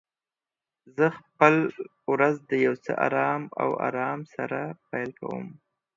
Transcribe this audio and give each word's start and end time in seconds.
زه 0.95 1.05
خپل 1.19 1.55
ورځ 2.13 2.35
د 2.49 2.51
یو 2.65 2.73
څه 2.85 2.91
آرام 3.07 3.41
او 3.61 3.69
آرام 3.87 4.19
سره 4.35 4.59
پیل 4.89 5.09
کوم. 5.19 5.45